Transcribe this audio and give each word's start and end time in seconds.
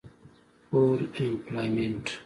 Full 0.71 0.97
Employment 1.19 2.17